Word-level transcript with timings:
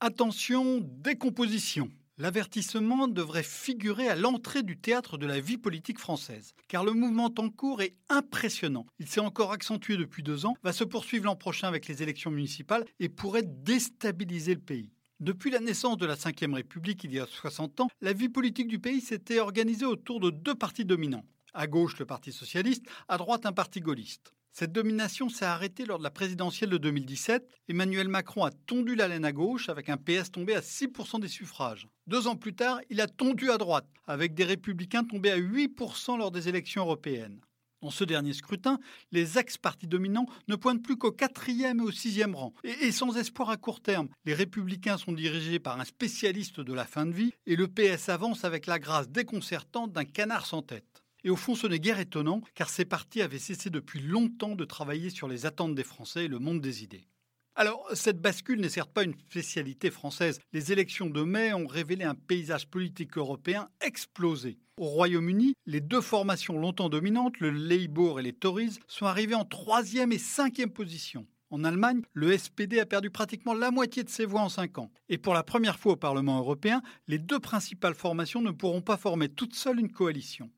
Attention, 0.00 0.78
décomposition. 0.80 1.90
L'avertissement 2.18 3.08
devrait 3.08 3.42
figurer 3.42 4.08
à 4.08 4.14
l'entrée 4.14 4.62
du 4.62 4.78
théâtre 4.78 5.18
de 5.18 5.26
la 5.26 5.40
vie 5.40 5.58
politique 5.58 5.98
française, 5.98 6.54
car 6.68 6.84
le 6.84 6.92
mouvement 6.92 7.34
en 7.36 7.50
cours 7.50 7.82
est 7.82 7.96
impressionnant. 8.08 8.86
Il 9.00 9.08
s'est 9.08 9.18
encore 9.18 9.50
accentué 9.50 9.96
depuis 9.96 10.22
deux 10.22 10.46
ans, 10.46 10.54
va 10.62 10.72
se 10.72 10.84
poursuivre 10.84 11.24
l'an 11.24 11.34
prochain 11.34 11.66
avec 11.66 11.88
les 11.88 12.00
élections 12.00 12.30
municipales 12.30 12.84
et 13.00 13.08
pourrait 13.08 13.42
déstabiliser 13.44 14.54
le 14.54 14.60
pays. 14.60 14.92
Depuis 15.18 15.50
la 15.50 15.58
naissance 15.58 15.96
de 15.96 16.06
la 16.06 16.14
Ve 16.14 16.54
République 16.54 17.02
il 17.02 17.12
y 17.12 17.18
a 17.18 17.26
60 17.26 17.80
ans, 17.80 17.88
la 18.00 18.12
vie 18.12 18.28
politique 18.28 18.68
du 18.68 18.78
pays 18.78 19.00
s'était 19.00 19.40
organisée 19.40 19.84
autour 19.84 20.20
de 20.20 20.30
deux 20.30 20.54
partis 20.54 20.84
dominants. 20.84 21.24
À 21.54 21.66
gauche, 21.66 21.98
le 21.98 22.06
Parti 22.06 22.30
socialiste, 22.30 22.84
à 23.08 23.18
droite, 23.18 23.46
un 23.46 23.52
parti 23.52 23.80
gaulliste. 23.80 24.32
Cette 24.58 24.72
domination 24.72 25.28
s'est 25.28 25.44
arrêtée 25.44 25.86
lors 25.86 25.98
de 25.98 26.02
la 26.02 26.10
présidentielle 26.10 26.70
de 26.70 26.78
2017. 26.78 27.48
Emmanuel 27.68 28.08
Macron 28.08 28.42
a 28.42 28.50
tondu 28.50 28.96
la 28.96 29.06
laine 29.06 29.24
à 29.24 29.30
gauche 29.30 29.68
avec 29.68 29.88
un 29.88 29.96
PS 29.96 30.32
tombé 30.32 30.56
à 30.56 30.62
6% 30.62 31.20
des 31.20 31.28
suffrages. 31.28 31.86
Deux 32.08 32.26
ans 32.26 32.34
plus 32.34 32.56
tard, 32.56 32.80
il 32.90 33.00
a 33.00 33.06
tondu 33.06 33.52
à 33.52 33.56
droite 33.56 33.86
avec 34.08 34.34
des 34.34 34.42
républicains 34.42 35.04
tombés 35.04 35.30
à 35.30 35.38
8% 35.38 36.18
lors 36.18 36.32
des 36.32 36.48
élections 36.48 36.82
européennes. 36.82 37.40
Dans 37.82 37.90
ce 37.90 38.02
dernier 38.02 38.32
scrutin, 38.32 38.80
les 39.12 39.38
ex-partis 39.38 39.86
dominants 39.86 40.26
ne 40.48 40.56
pointent 40.56 40.82
plus 40.82 40.96
qu'au 40.96 41.12
quatrième 41.12 41.78
et 41.78 41.84
au 41.84 41.92
sixième 41.92 42.34
rang, 42.34 42.52
et, 42.64 42.90
sans 42.90 43.16
espoir 43.16 43.50
à 43.50 43.58
court 43.58 43.80
terme. 43.80 44.08
Les 44.24 44.34
républicains 44.34 44.98
sont 44.98 45.12
dirigés 45.12 45.60
par 45.60 45.78
un 45.78 45.84
spécialiste 45.84 46.58
de 46.58 46.74
la 46.74 46.84
fin 46.84 47.06
de 47.06 47.12
vie, 47.12 47.32
et 47.46 47.54
le 47.54 47.68
PS 47.68 48.08
avance 48.08 48.44
avec 48.44 48.66
la 48.66 48.80
grâce 48.80 49.08
déconcertante 49.08 49.92
d'un 49.92 50.04
canard 50.04 50.46
sans 50.46 50.62
tête. 50.62 51.04
Et 51.24 51.30
au 51.30 51.36
fond, 51.36 51.54
ce 51.54 51.66
n'est 51.66 51.80
guère 51.80 51.98
étonnant, 51.98 52.42
car 52.54 52.70
ces 52.70 52.84
partis 52.84 53.22
avaient 53.22 53.38
cessé 53.38 53.70
depuis 53.70 54.00
longtemps 54.00 54.54
de 54.54 54.64
travailler 54.64 55.10
sur 55.10 55.28
les 55.28 55.46
attentes 55.46 55.74
des 55.74 55.84
Français 55.84 56.26
et 56.26 56.28
le 56.28 56.38
monde 56.38 56.60
des 56.60 56.84
idées. 56.84 57.08
Alors, 57.56 57.84
cette 57.92 58.20
bascule 58.20 58.60
n'est 58.60 58.68
certes 58.68 58.92
pas 58.92 59.02
une 59.02 59.18
spécialité 59.18 59.90
française. 59.90 60.38
Les 60.52 60.70
élections 60.70 61.10
de 61.10 61.22
mai 61.22 61.52
ont 61.52 61.66
révélé 61.66 62.04
un 62.04 62.14
paysage 62.14 62.68
politique 62.68 63.18
européen 63.18 63.68
explosé. 63.80 64.58
Au 64.76 64.84
Royaume-Uni, 64.84 65.54
les 65.66 65.80
deux 65.80 66.00
formations 66.00 66.56
longtemps 66.56 66.88
dominantes, 66.88 67.40
le 67.40 67.50
Labour 67.50 68.20
et 68.20 68.22
les 68.22 68.32
Tories, 68.32 68.78
sont 68.86 69.06
arrivées 69.06 69.34
en 69.34 69.44
troisième 69.44 70.12
et 70.12 70.18
cinquième 70.18 70.70
position. 70.70 71.26
En 71.50 71.64
Allemagne, 71.64 72.02
le 72.12 72.38
SPD 72.38 72.78
a 72.78 72.86
perdu 72.86 73.10
pratiquement 73.10 73.54
la 73.54 73.72
moitié 73.72 74.04
de 74.04 74.08
ses 74.08 74.24
voix 74.24 74.42
en 74.42 74.48
cinq 74.48 74.78
ans. 74.78 74.92
Et 75.08 75.18
pour 75.18 75.34
la 75.34 75.42
première 75.42 75.80
fois 75.80 75.94
au 75.94 75.96
Parlement 75.96 76.38
européen, 76.38 76.80
les 77.08 77.18
deux 77.18 77.40
principales 77.40 77.96
formations 77.96 78.40
ne 78.40 78.52
pourront 78.52 78.82
pas 78.82 78.98
former 78.98 79.28
toutes 79.28 79.56
seules 79.56 79.80
une 79.80 79.90
coalition. 79.90 80.48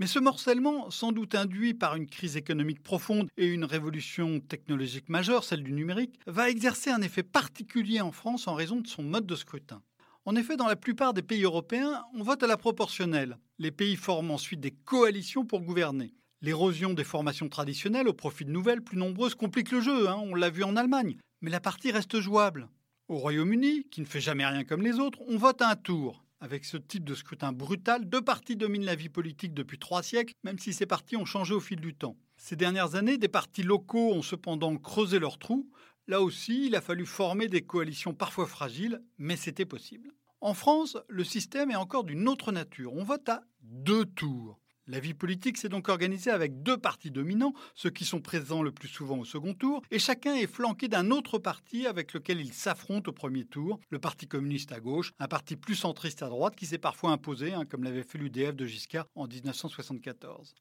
Mais 0.00 0.08
ce 0.08 0.18
morcellement, 0.18 0.90
sans 0.90 1.12
doute 1.12 1.36
induit 1.36 1.72
par 1.72 1.94
une 1.94 2.08
crise 2.08 2.36
économique 2.36 2.82
profonde 2.82 3.28
et 3.36 3.46
une 3.46 3.64
révolution 3.64 4.40
technologique 4.40 5.08
majeure, 5.08 5.44
celle 5.44 5.62
du 5.62 5.72
numérique, 5.72 6.18
va 6.26 6.50
exercer 6.50 6.90
un 6.90 7.00
effet 7.00 7.22
particulier 7.22 8.00
en 8.00 8.10
France 8.10 8.48
en 8.48 8.54
raison 8.54 8.80
de 8.80 8.88
son 8.88 9.04
mode 9.04 9.26
de 9.26 9.36
scrutin. 9.36 9.82
En 10.24 10.34
effet, 10.34 10.56
dans 10.56 10.66
la 10.66 10.74
plupart 10.74 11.14
des 11.14 11.22
pays 11.22 11.44
européens, 11.44 12.02
on 12.12 12.24
vote 12.24 12.42
à 12.42 12.48
la 12.48 12.56
proportionnelle. 12.56 13.38
Les 13.60 13.70
pays 13.70 13.94
forment 13.94 14.32
ensuite 14.32 14.58
des 14.58 14.72
coalitions 14.72 15.44
pour 15.44 15.60
gouverner. 15.60 16.12
L'érosion 16.42 16.92
des 16.92 17.04
formations 17.04 17.48
traditionnelles 17.48 18.08
au 18.08 18.14
profit 18.14 18.44
de 18.44 18.50
nouvelles 18.50 18.82
plus 18.82 18.98
nombreuses 18.98 19.36
complique 19.36 19.70
le 19.70 19.80
jeu, 19.80 20.08
hein, 20.08 20.16
on 20.18 20.34
l'a 20.34 20.50
vu 20.50 20.64
en 20.64 20.74
Allemagne, 20.74 21.18
mais 21.40 21.50
la 21.50 21.60
partie 21.60 21.92
reste 21.92 22.20
jouable. 22.20 22.68
Au 23.06 23.18
Royaume-Uni, 23.18 23.84
qui 23.90 24.00
ne 24.00 24.06
fait 24.06 24.20
jamais 24.20 24.44
rien 24.44 24.64
comme 24.64 24.82
les 24.82 24.98
autres, 24.98 25.20
on 25.28 25.36
vote 25.36 25.62
à 25.62 25.70
un 25.70 25.76
tour. 25.76 26.23
Avec 26.44 26.66
ce 26.66 26.76
type 26.76 27.04
de 27.04 27.14
scrutin 27.14 27.52
brutal, 27.52 28.06
deux 28.06 28.20
partis 28.20 28.54
dominent 28.54 28.84
la 28.84 28.96
vie 28.96 29.08
politique 29.08 29.54
depuis 29.54 29.78
trois 29.78 30.02
siècles, 30.02 30.34
même 30.42 30.58
si 30.58 30.74
ces 30.74 30.84
partis 30.84 31.16
ont 31.16 31.24
changé 31.24 31.54
au 31.54 31.58
fil 31.58 31.80
du 31.80 31.94
temps. 31.94 32.18
Ces 32.36 32.54
dernières 32.54 32.96
années, 32.96 33.16
des 33.16 33.28
partis 33.28 33.62
locaux 33.62 34.12
ont 34.12 34.20
cependant 34.20 34.76
creusé 34.76 35.18
leurs 35.18 35.38
trous. 35.38 35.66
Là 36.06 36.20
aussi, 36.20 36.66
il 36.66 36.76
a 36.76 36.82
fallu 36.82 37.06
former 37.06 37.48
des 37.48 37.62
coalitions 37.62 38.12
parfois 38.12 38.46
fragiles, 38.46 39.00
mais 39.16 39.36
c'était 39.36 39.64
possible. 39.64 40.12
En 40.42 40.52
France, 40.52 40.98
le 41.08 41.24
système 41.24 41.70
est 41.70 41.76
encore 41.76 42.04
d'une 42.04 42.28
autre 42.28 42.52
nature. 42.52 42.92
On 42.92 43.04
vote 43.04 43.26
à 43.30 43.44
deux 43.62 44.04
tours. 44.04 44.60
La 44.86 45.00
vie 45.00 45.14
politique 45.14 45.56
s'est 45.56 45.70
donc 45.70 45.88
organisée 45.88 46.30
avec 46.30 46.62
deux 46.62 46.76
partis 46.76 47.10
dominants, 47.10 47.54
ceux 47.74 47.88
qui 47.88 48.04
sont 48.04 48.20
présents 48.20 48.62
le 48.62 48.70
plus 48.70 48.88
souvent 48.88 49.18
au 49.18 49.24
second 49.24 49.54
tour, 49.54 49.80
et 49.90 49.98
chacun 49.98 50.34
est 50.34 50.46
flanqué 50.46 50.88
d'un 50.88 51.10
autre 51.10 51.38
parti 51.38 51.86
avec 51.86 52.12
lequel 52.12 52.38
il 52.38 52.52
s'affronte 52.52 53.08
au 53.08 53.12
premier 53.12 53.46
tour, 53.46 53.80
le 53.88 53.98
Parti 53.98 54.28
communiste 54.28 54.72
à 54.72 54.80
gauche, 54.80 55.12
un 55.18 55.26
parti 55.26 55.56
plus 55.56 55.74
centriste 55.74 56.22
à 56.22 56.28
droite 56.28 56.54
qui 56.54 56.66
s'est 56.66 56.76
parfois 56.76 57.12
imposé, 57.12 57.54
hein, 57.54 57.64
comme 57.64 57.82
l'avait 57.82 58.02
fait 58.02 58.18
l'UDF 58.18 58.54
de 58.54 58.66
Giscard 58.66 59.06
en 59.14 59.26
1974. 59.26 60.54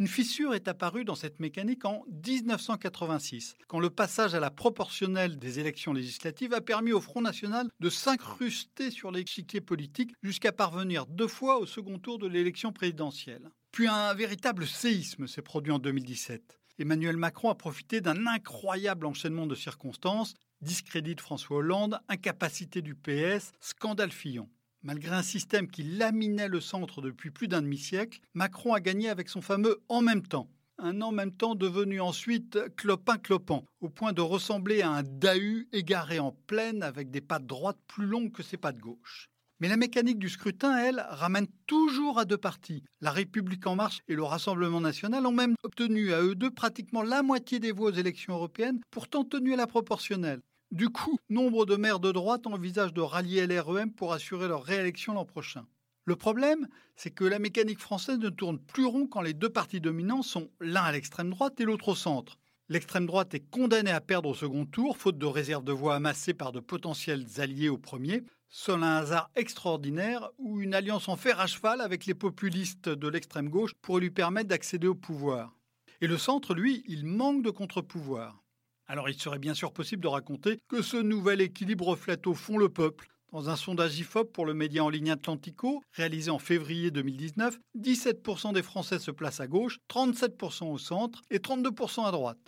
Une 0.00 0.08
fissure 0.08 0.54
est 0.54 0.66
apparue 0.66 1.04
dans 1.04 1.14
cette 1.14 1.38
mécanique 1.38 1.84
en 1.84 2.04
1986, 2.24 3.54
quand 3.68 3.78
le 3.78 3.90
passage 3.90 4.34
à 4.34 4.40
la 4.40 4.50
proportionnelle 4.50 5.38
des 5.38 5.60
élections 5.60 5.92
législatives 5.92 6.52
a 6.52 6.60
permis 6.60 6.92
au 6.92 7.00
Front 7.00 7.20
National 7.20 7.68
de 7.78 7.90
s'incruster 7.90 8.90
sur 8.90 9.12
l'échiquier 9.12 9.60
politique 9.60 10.14
jusqu'à 10.22 10.50
parvenir 10.50 11.06
deux 11.06 11.28
fois 11.28 11.58
au 11.58 11.66
second 11.66 11.98
tour 11.98 12.18
de 12.18 12.26
l'élection 12.26 12.72
présidentielle. 12.72 13.50
Puis 13.78 13.86
un 13.86 14.12
véritable 14.12 14.66
séisme 14.66 15.28
s'est 15.28 15.40
produit 15.40 15.70
en 15.70 15.78
2017. 15.78 16.58
Emmanuel 16.80 17.16
Macron 17.16 17.48
a 17.48 17.54
profité 17.54 18.00
d'un 18.00 18.26
incroyable 18.26 19.06
enchaînement 19.06 19.46
de 19.46 19.54
circonstances, 19.54 20.34
discrédit 20.60 21.14
de 21.14 21.20
François 21.20 21.58
Hollande, 21.58 22.00
incapacité 22.08 22.82
du 22.82 22.96
PS, 22.96 23.52
scandale 23.60 24.10
Fillon. 24.10 24.48
Malgré 24.82 25.14
un 25.14 25.22
système 25.22 25.70
qui 25.70 25.84
laminait 25.84 26.48
le 26.48 26.60
centre 26.60 27.00
depuis 27.00 27.30
plus 27.30 27.46
d'un 27.46 27.62
demi-siècle, 27.62 28.18
Macron 28.34 28.74
a 28.74 28.80
gagné 28.80 29.10
avec 29.10 29.28
son 29.28 29.42
fameux 29.42 29.80
en 29.88 30.02
même 30.02 30.26
temps. 30.26 30.50
Un 30.78 31.00
en 31.00 31.12
même 31.12 31.32
temps 31.32 31.54
devenu 31.54 32.00
ensuite 32.00 32.58
clopin-clopant, 32.74 33.64
au 33.80 33.90
point 33.90 34.12
de 34.12 34.22
ressembler 34.22 34.82
à 34.82 34.90
un 34.90 35.04
dahu 35.04 35.68
égaré 35.72 36.18
en 36.18 36.32
plaine 36.32 36.82
avec 36.82 37.12
des 37.12 37.20
pattes 37.20 37.46
droites 37.46 37.78
plus 37.86 38.06
longues 38.06 38.32
que 38.32 38.42
ses 38.42 38.56
pattes 38.56 38.80
gauches. 38.80 39.30
Mais 39.60 39.68
la 39.68 39.76
mécanique 39.76 40.20
du 40.20 40.28
scrutin, 40.28 40.76
elle, 40.78 41.04
ramène 41.10 41.48
toujours 41.66 42.20
à 42.20 42.24
deux 42.24 42.38
partis. 42.38 42.84
La 43.00 43.10
République 43.10 43.66
en 43.66 43.74
marche 43.74 44.02
et 44.06 44.14
le 44.14 44.22
Rassemblement 44.22 44.80
national 44.80 45.26
ont 45.26 45.32
même 45.32 45.56
obtenu 45.64 46.12
à 46.12 46.22
eux 46.22 46.36
deux 46.36 46.52
pratiquement 46.52 47.02
la 47.02 47.24
moitié 47.24 47.58
des 47.58 47.72
voix 47.72 47.90
aux 47.90 47.94
élections 47.94 48.34
européennes, 48.34 48.80
pourtant 48.92 49.24
tenues 49.24 49.54
à 49.54 49.56
la 49.56 49.66
proportionnelle. 49.66 50.40
Du 50.70 50.90
coup, 50.90 51.18
nombre 51.28 51.66
de 51.66 51.74
maires 51.74 51.98
de 51.98 52.12
droite 52.12 52.46
envisagent 52.46 52.92
de 52.92 53.00
rallier 53.00 53.48
LREM 53.48 53.92
pour 53.92 54.12
assurer 54.12 54.46
leur 54.46 54.62
réélection 54.62 55.14
l'an 55.14 55.24
prochain. 55.24 55.66
Le 56.04 56.14
problème, 56.14 56.68
c'est 56.94 57.10
que 57.10 57.24
la 57.24 57.40
mécanique 57.40 57.80
française 57.80 58.18
ne 58.18 58.28
tourne 58.28 58.58
plus 58.58 58.86
rond 58.86 59.06
quand 59.06 59.22
les 59.22 59.34
deux 59.34 59.50
partis 59.50 59.80
dominants 59.80 60.22
sont 60.22 60.50
l'un 60.60 60.82
à 60.82 60.92
l'extrême 60.92 61.30
droite 61.30 61.60
et 61.60 61.64
l'autre 61.64 61.88
au 61.88 61.94
centre. 61.96 62.38
L'extrême 62.68 63.06
droite 63.06 63.34
est 63.34 63.50
condamnée 63.50 63.90
à 63.90 64.00
perdre 64.00 64.28
au 64.28 64.34
second 64.34 64.66
tour, 64.66 64.98
faute 64.98 65.18
de 65.18 65.26
réserves 65.26 65.64
de 65.64 65.72
voix 65.72 65.96
amassées 65.96 66.34
par 66.34 66.52
de 66.52 66.60
potentiels 66.60 67.24
alliés 67.38 67.70
au 67.70 67.78
premier, 67.78 68.22
seul 68.48 68.82
un 68.82 68.96
hasard 68.96 69.30
extraordinaire 69.36 70.30
ou 70.38 70.60
une 70.60 70.74
alliance 70.74 71.08
en 71.08 71.16
fer 71.16 71.38
à 71.40 71.46
cheval 71.46 71.80
avec 71.80 72.06
les 72.06 72.14
populistes 72.14 72.88
de 72.88 73.08
l'extrême 73.08 73.48
gauche 73.48 73.74
pourrait 73.82 74.00
lui 74.00 74.10
permettre 74.10 74.48
d'accéder 74.48 74.86
au 74.86 74.94
pouvoir. 74.94 75.54
Et 76.00 76.06
le 76.06 76.16
centre, 76.16 76.54
lui, 76.54 76.82
il 76.86 77.04
manque 77.04 77.42
de 77.42 77.50
contre-pouvoir. 77.50 78.42
Alors 78.86 79.08
il 79.08 79.20
serait 79.20 79.38
bien 79.38 79.54
sûr 79.54 79.72
possible 79.72 80.02
de 80.02 80.08
raconter 80.08 80.58
que 80.68 80.80
ce 80.80 80.96
nouvel 80.96 81.40
équilibre 81.40 81.88
reflète 81.88 82.26
au 82.26 82.34
fond 82.34 82.56
le 82.56 82.70
peuple. 82.70 83.08
Dans 83.32 83.50
un 83.50 83.56
sondage 83.56 83.98
IFOP 83.98 84.32
pour 84.32 84.46
le 84.46 84.54
média 84.54 84.82
en 84.82 84.88
ligne 84.88 85.10
Atlantico, 85.10 85.82
réalisé 85.92 86.30
en 86.30 86.38
février 86.38 86.90
2019, 86.90 87.58
17% 87.78 88.54
des 88.54 88.62
Français 88.62 88.98
se 88.98 89.10
placent 89.10 89.40
à 89.40 89.46
gauche, 89.46 89.78
37% 89.90 90.72
au 90.72 90.78
centre 90.78 91.20
et 91.30 91.38
32% 91.38 92.06
à 92.06 92.10
droite 92.10 92.38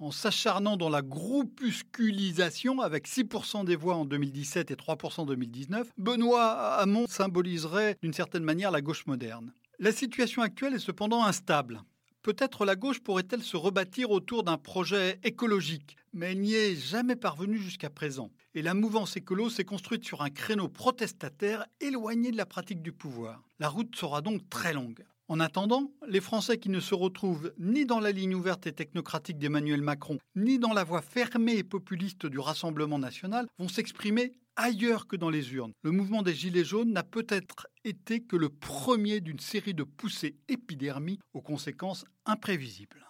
en 0.00 0.10
s'acharnant 0.10 0.76
dans 0.76 0.88
la 0.88 1.02
groupusculisation 1.02 2.80
avec 2.80 3.06
6% 3.06 3.64
des 3.64 3.76
voix 3.76 3.96
en 3.96 4.04
2017 4.06 4.70
et 4.70 4.74
3% 4.74 5.20
en 5.20 5.26
2019, 5.26 5.88
Benoît 5.98 6.74
Hamon 6.76 7.06
symboliserait 7.06 7.96
d'une 8.02 8.14
certaine 8.14 8.42
manière 8.42 8.70
la 8.70 8.80
gauche 8.80 9.06
moderne. 9.06 9.52
La 9.78 9.92
situation 9.92 10.42
actuelle 10.42 10.74
est 10.74 10.78
cependant 10.78 11.24
instable. 11.24 11.82
Peut-être 12.22 12.66
la 12.66 12.76
gauche 12.76 13.00
pourrait-elle 13.00 13.42
se 13.42 13.56
rebâtir 13.56 14.10
autour 14.10 14.42
d'un 14.42 14.58
projet 14.58 15.18
écologique, 15.24 15.96
mais 16.12 16.32
elle 16.32 16.40
n'y 16.40 16.54
est 16.54 16.76
jamais 16.76 17.16
parvenue 17.16 17.58
jusqu'à 17.58 17.88
présent. 17.88 18.30
Et 18.54 18.60
la 18.60 18.74
mouvance 18.74 19.16
écolo 19.16 19.48
s'est 19.48 19.64
construite 19.64 20.04
sur 20.04 20.20
un 20.20 20.28
créneau 20.28 20.68
protestataire 20.68 21.66
éloigné 21.80 22.30
de 22.30 22.36
la 22.36 22.44
pratique 22.46 22.82
du 22.82 22.92
pouvoir. 22.92 23.42
La 23.58 23.68
route 23.68 23.96
sera 23.96 24.20
donc 24.20 24.48
très 24.50 24.74
longue. 24.74 25.04
En 25.30 25.38
attendant, 25.38 25.92
les 26.08 26.20
Français 26.20 26.58
qui 26.58 26.70
ne 26.70 26.80
se 26.80 26.92
retrouvent 26.92 27.52
ni 27.56 27.86
dans 27.86 28.00
la 28.00 28.10
ligne 28.10 28.34
ouverte 28.34 28.66
et 28.66 28.72
technocratique 28.72 29.38
d'Emmanuel 29.38 29.80
Macron, 29.80 30.18
ni 30.34 30.58
dans 30.58 30.72
la 30.72 30.82
voie 30.82 31.02
fermée 31.02 31.56
et 31.56 31.62
populiste 31.62 32.26
du 32.26 32.40
Rassemblement 32.40 32.98
national, 32.98 33.46
vont 33.56 33.68
s'exprimer 33.68 34.32
ailleurs 34.56 35.06
que 35.06 35.14
dans 35.14 35.30
les 35.30 35.54
urnes. 35.54 35.70
Le 35.84 35.92
mouvement 35.92 36.22
des 36.22 36.34
Gilets 36.34 36.64
jaunes 36.64 36.92
n'a 36.92 37.04
peut-être 37.04 37.68
été 37.84 38.24
que 38.24 38.34
le 38.34 38.48
premier 38.48 39.20
d'une 39.20 39.38
série 39.38 39.72
de 39.72 39.84
poussées 39.84 40.34
épidermies 40.48 41.20
aux 41.32 41.42
conséquences 41.42 42.04
imprévisibles. 42.26 43.06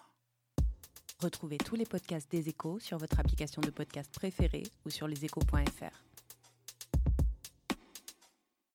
Retrouvez 1.19 1.57
tous 1.57 1.75
les 1.75 1.85
podcasts 1.85 2.29
des 2.29 2.49
échos 2.49 2.77
sur 2.77 2.99
votre 2.99 3.19
application 3.19 3.63
de 3.63 3.71
podcast 3.71 4.13
préférée 4.13 4.61
ou 4.85 4.91
sur 4.91 5.07
leséchos.fr. 5.07 6.10